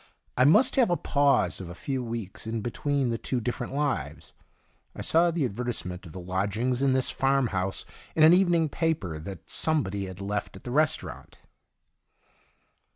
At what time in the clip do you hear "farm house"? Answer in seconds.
7.11-7.85